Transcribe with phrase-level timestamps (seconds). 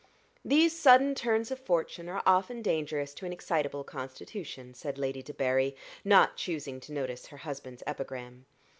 [0.43, 5.75] "These sudden turns of fortune are often dangerous to an excitable constitution," said Lady Debarry,
[6.03, 8.47] not choosing to notice her husband's epigram.